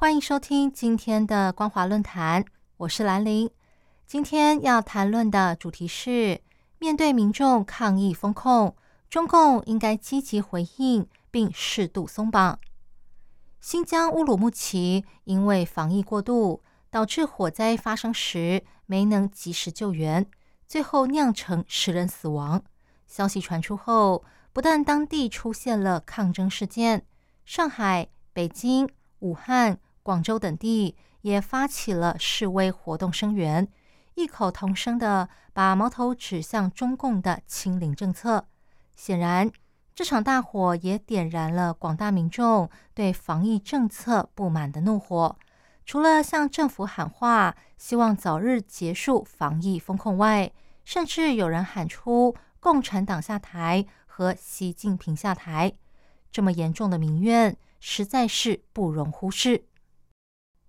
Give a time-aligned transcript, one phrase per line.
[0.00, 2.42] 欢迎收听今天的光华论坛，
[2.78, 3.50] 我是兰玲。
[4.06, 6.40] 今天要谈论的主题是：
[6.78, 8.74] 面对民众抗议风控，
[9.10, 12.58] 中共应该积极回应并适度松绑。
[13.60, 20.26] 新疆乌鲁木齐因为防疫过度，导致火灾发生时没能及时救援，
[20.66, 22.62] 最后酿成十人死亡。
[23.06, 27.04] 消息传出后，不但当地出现了抗争事件。
[27.44, 33.68] 上海、北京、武汉、广州等地也发起了示威活动声援，
[34.14, 38.46] 异口同声的把矛头指向中共的清零政策。
[38.96, 39.50] 显然，
[39.94, 45.36] 这场大火也点燃了广大民众对防疫政策不满的怒火。
[45.84, 50.52] 除了向政府喊话，希望早日结束防疫风控外，
[50.84, 55.72] 甚至有人喊出“共产党下台”和“习近平下台”。
[56.30, 59.64] 这么严重的民怨，实在是不容忽视。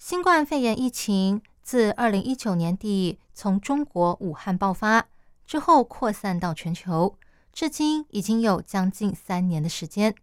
[0.00, 5.06] 新冠肺炎疫情自二零一九年底从中国武汉爆发
[5.46, 7.18] 之后，扩散到全球，
[7.52, 10.14] 至今已经有将近三年的时间。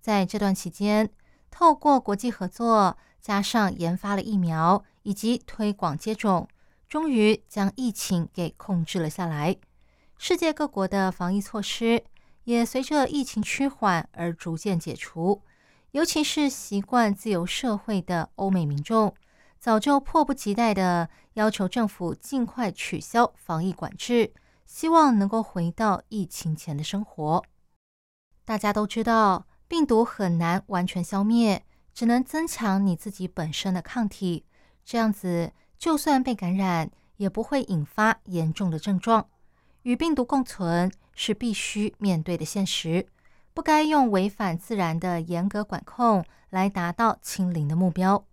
[0.00, 1.08] 在这段期间，
[1.52, 6.48] 透过国际合作，加上研发了疫苗以及推广接种，
[6.88, 9.56] 终于将疫情给控制了下来。
[10.18, 12.04] 世界各国的防疫措施。
[12.44, 15.40] 也随着疫情趋缓而逐渐解除，
[15.92, 19.14] 尤其是习惯自由社会的欧美民众，
[19.58, 24.32] 早就迫不及待的要求政府尽快取消防疫管制，
[24.64, 27.44] 希望能够回到疫情前的生活。
[28.44, 34.46] 大家都知道，病毒很难完全消灭，只能增强你自己本身的抗体，
[34.84, 39.28] 这样子就算被感染，也不会引发严重的症状。
[39.82, 40.90] 与病毒共存。
[41.14, 43.06] 是必须面对的现实，
[43.54, 48.24] 不该用违反自然的严格管控来达到清零的目标，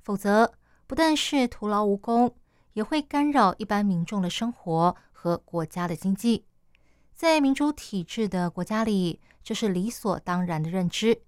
[0.00, 0.54] 否则
[0.86, 2.34] 不但是徒劳无功，
[2.72, 6.44] 也会干扰一般民众的生活和国家的经济。
[7.14, 11.22] 在民主体制的国家里，这是理所当然的认知，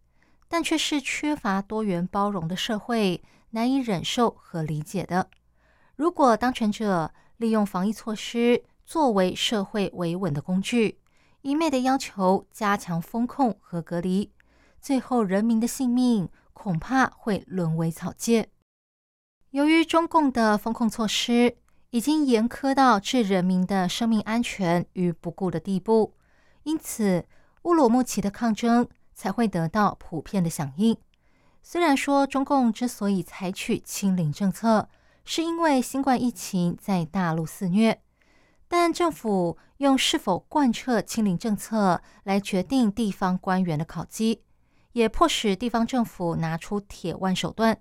[0.48, 5.28] 但却是缺乏多元包容的社会难以忍受和理解的。
[5.96, 10.98] 如果当权者利用防疫措施，作为社会维稳的工具，
[11.44, 14.32] 一昧的要求加强风控和隔离，
[14.80, 18.48] 最后人民的性命恐怕会沦为草芥。
[19.50, 21.58] 由于中共的风控措施
[21.90, 26.14] 已经严苛到置人民的生命安全于不顾的地步，
[26.62, 27.26] 因此
[27.64, 30.96] 乌鲁木齐的抗争才会得到普遍的响应。
[31.62, 34.88] 虽然说中共之所以采取清零政策，
[35.26, 38.00] 是因为新冠疫情在大陆肆虐。
[38.76, 44.42] 但政府用是否贯彻清零政策来决定地方官员的考绩，
[44.92, 47.80] 也迫使地方政府拿出铁腕手段，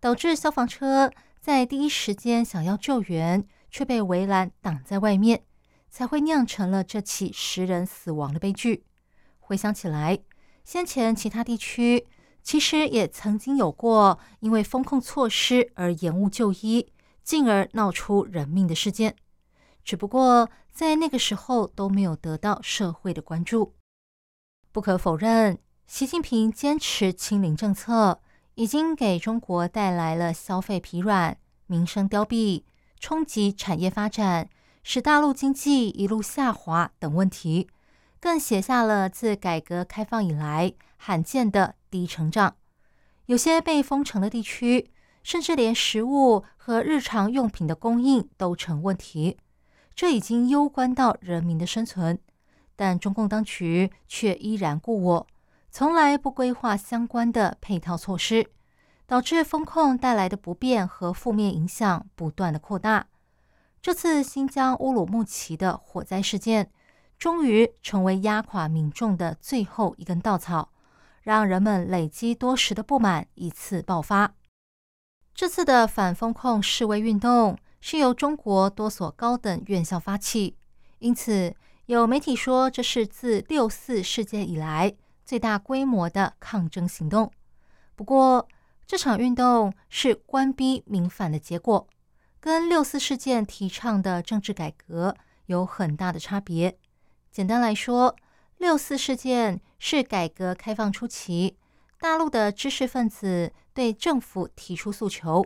[0.00, 5.44] 导致消防车在第一时间想要救援，却被围栏挡在外面，
[5.90, 8.86] 才会酿成了这起十人死亡的悲剧。
[9.38, 10.18] 回想起来，
[10.64, 12.06] 先前其他地区
[12.42, 16.90] 其实也曾经有过因为风控措施而延误就医，
[17.22, 19.14] 进而闹出人命的事件。
[19.84, 23.74] 只不过在那个时候都没有得到社会的关注。
[24.72, 28.20] 不可否认，习近平坚持清零政策，
[28.54, 31.36] 已经给中国带来了消费疲软、
[31.66, 32.62] 民生凋敝、
[32.98, 34.48] 冲击产业发展、
[34.82, 37.68] 使大陆经济一路下滑等问题，
[38.20, 42.54] 更写下了自改革开放以来罕见的低成长。
[43.26, 44.90] 有些被封城的地区，
[45.22, 49.36] 甚至连食物和日常用品的供应都成问题。
[49.94, 52.18] 这已经攸关到人民的生存，
[52.74, 55.26] 但中共当局却依然故我，
[55.70, 58.46] 从来不规划相关的配套措施，
[59.06, 63.06] 导致风控带来的不便和负面影响不断的扩大。
[63.82, 66.70] 这次新疆乌鲁木齐的火灾事件，
[67.18, 70.70] 终于成为压垮民众的最后一根稻草，
[71.22, 74.34] 让人们累积多时的不满一次爆发。
[75.34, 77.58] 这次的反风控示威运动。
[77.80, 80.56] 是由中国多所高等院校发起，
[80.98, 81.54] 因此
[81.86, 84.94] 有媒体说这是自六四事件以来
[85.24, 87.32] 最大规模的抗争行动。
[87.96, 88.48] 不过，
[88.86, 91.88] 这场运动是官逼民反的结果，
[92.40, 95.16] 跟六四事件提倡的政治改革
[95.46, 96.76] 有很大的差别。
[97.30, 98.16] 简单来说，
[98.58, 101.56] 六四事件是改革开放初期
[102.00, 105.44] 大陆的知识分子对政府提出诉求，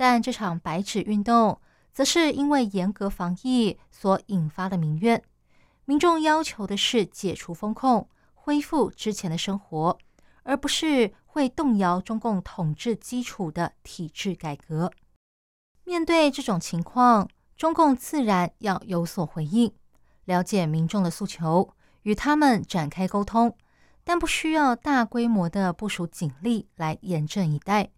[0.00, 1.60] 但这场白纸运动
[1.92, 5.22] 则是因为严格防疫所引发的民怨。
[5.84, 9.98] 民众要求的是解除封控，恢复之前的生活，
[10.42, 14.90] 而不是会动摇中共统治基础的体制改革。
[15.84, 19.70] 面对这种情况，中共自然要有所回应，
[20.24, 21.74] 了解民众的诉求，
[22.04, 23.54] 与他们展开沟通，
[24.02, 27.90] 但不需要大规模的部署警力来严阵以待，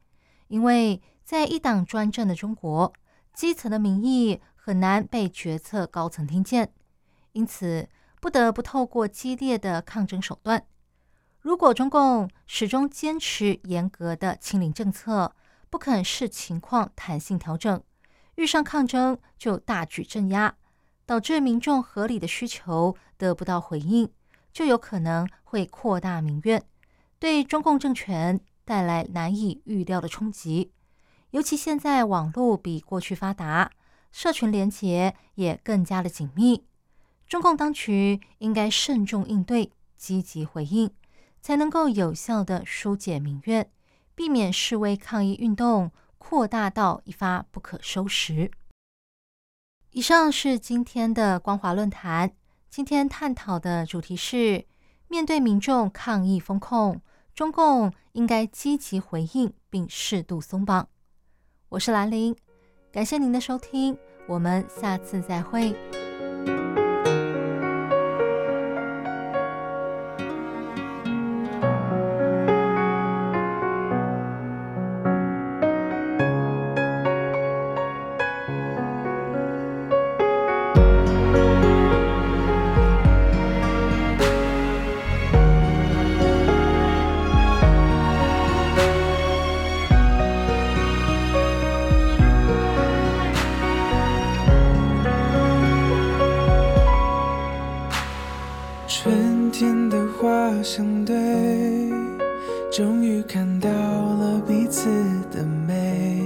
[0.48, 2.92] 因为在一党专政的中国，
[3.32, 6.72] 基层的民意很难被决策高层听见。
[7.32, 7.88] 因此，
[8.20, 10.66] 不得不透过激烈的抗争手段。
[11.40, 15.34] 如果中共始终坚持严格的清零政策，
[15.70, 17.82] 不肯视情况弹性调整，
[18.34, 20.54] 遇上抗争就大举镇压，
[21.06, 24.08] 导致民众合理的需求得不到回应，
[24.52, 26.62] 就有可能会扩大民怨，
[27.18, 30.72] 对中共政权带来难以预料的冲击。
[31.32, 33.70] 尤其现在网络比过去发达，
[34.10, 36.64] 社群连结也更加的紧密。
[37.26, 40.90] 中共当局应该慎重应对，积极回应，
[41.40, 43.70] 才能够有效的疏解民怨，
[44.14, 48.50] 避免示威抗议运动扩大到一发不可收拾。
[49.92, 52.34] 以上是今天的光华论坛，
[52.68, 54.66] 今天探讨的主题是：
[55.08, 57.00] 面对民众抗议风控，
[57.34, 60.88] 中共应该积极回应并适度松绑。
[61.72, 62.36] 我是兰陵，
[62.92, 63.96] 感谢您的收听，
[64.26, 65.74] 我们下次再会。
[104.72, 104.88] 似
[105.30, 106.18] 的美，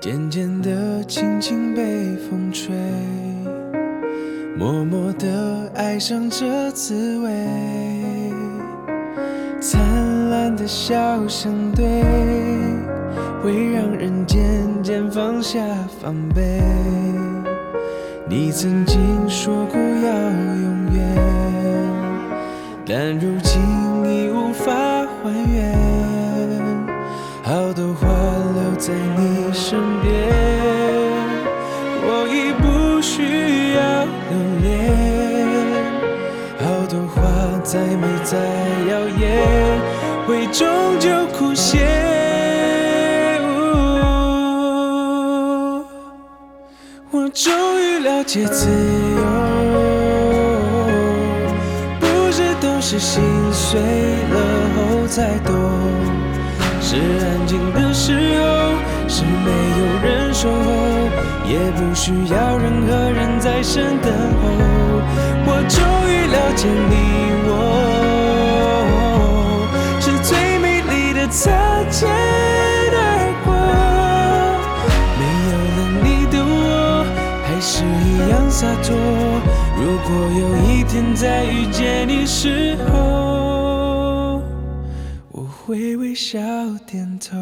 [0.00, 2.74] 渐渐的轻轻被风吹，
[4.56, 7.30] 默默的爱上这滋味，
[9.60, 9.78] 灿
[10.30, 10.96] 烂的笑
[11.28, 11.84] 相对，
[13.42, 14.40] 会让人渐
[14.82, 15.60] 渐放下
[16.00, 16.62] 防备。
[18.26, 18.98] 你曾经
[19.28, 20.10] 说过要
[20.62, 21.18] 永远，
[22.86, 23.71] 但如今。
[28.84, 30.10] 在你身边，
[32.02, 33.22] 我已不需
[33.76, 33.80] 要
[34.28, 34.66] 留恋。
[36.58, 37.22] 好多话
[37.62, 38.36] 再美再
[38.90, 39.22] 妖眼，
[40.26, 40.66] 会终
[40.98, 41.78] 究枯谢。
[47.12, 48.66] 我终于了解自
[49.16, 49.22] 由，
[52.00, 53.80] 不是都是心碎
[54.32, 54.36] 了
[54.74, 55.52] 后才懂。
[56.92, 58.44] 是安静的时候，
[59.08, 60.54] 是没有人守候，
[61.48, 64.44] 也不需要任何人在身等候。
[65.46, 66.94] 我终于了解你
[67.48, 67.50] 我，
[70.02, 71.50] 是最美丽的擦
[71.88, 72.06] 肩
[72.92, 73.48] 而过。
[75.16, 77.06] 没有了你的我，
[77.46, 77.48] 还。
[77.58, 78.94] 是一样洒脱。
[79.78, 83.31] 如果有一天再遇见你时候，
[85.64, 86.40] 会微笑
[86.86, 87.36] 点头。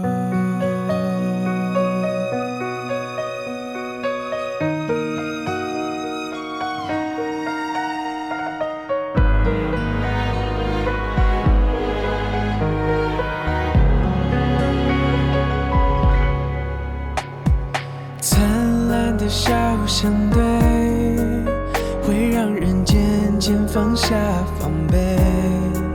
[19.31, 19.55] 笑
[19.87, 20.43] 相对
[22.03, 22.99] 会让人渐
[23.39, 24.17] 渐放下
[24.59, 25.90] 防备。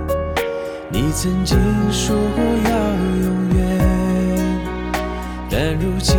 [0.97, 1.59] 你曾经
[1.91, 2.71] 说过要
[3.21, 3.59] 永远，
[5.49, 6.15] 但如今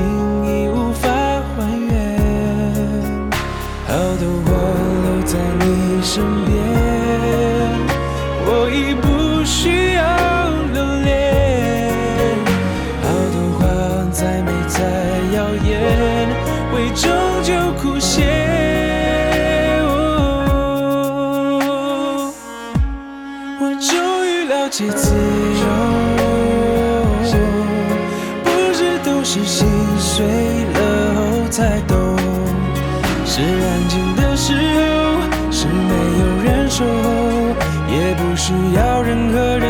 [24.78, 25.16] 些自由，
[28.44, 29.66] 不是都是心
[29.98, 30.22] 碎
[30.74, 31.96] 了后才懂，
[33.24, 34.60] 是安静的时候，
[35.50, 37.56] 是没有人守候，
[37.88, 39.65] 也不需要任何人。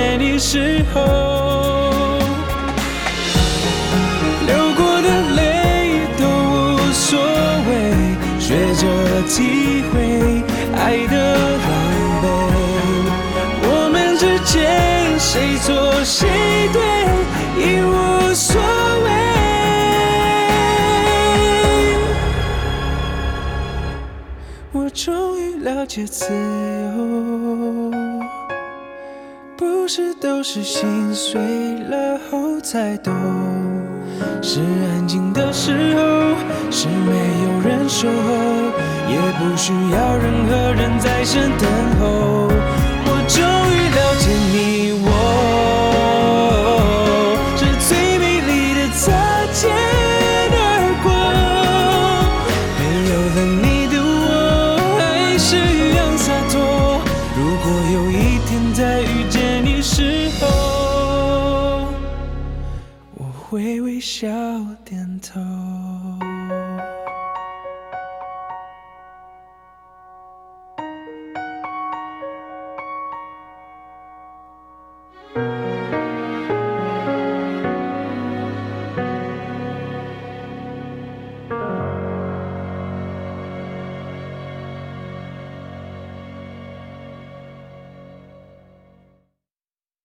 [0.00, 1.02] 见你时候，
[4.46, 5.38] 流过的泪
[6.18, 7.20] 都无所
[7.68, 7.70] 谓，
[8.38, 8.82] 学着
[9.28, 9.94] 体会
[10.74, 11.14] 爱的
[11.58, 11.68] 狼
[12.22, 12.24] 狈。
[13.62, 14.56] 我们之间
[15.18, 15.68] 谁错
[16.02, 16.26] 谁
[16.72, 16.80] 对
[17.62, 17.92] 已无
[18.32, 18.58] 所
[19.04, 19.08] 谓。
[24.72, 27.49] 我终于了解自由，
[29.90, 31.40] 不是都是心碎
[31.88, 33.12] 了后才懂，
[34.40, 36.36] 是安静的时候，
[36.70, 38.32] 是没有人守候，
[39.08, 41.68] 也不需要任何人在身等
[41.98, 42.46] 候。
[43.04, 44.69] 我终于了解你